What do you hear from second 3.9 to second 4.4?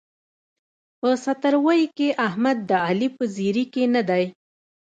نه دی.